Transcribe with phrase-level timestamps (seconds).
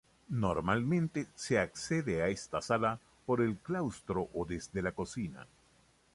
[0.29, 5.45] Normalmente se accede a esta sala por el claustro o desde la cocina.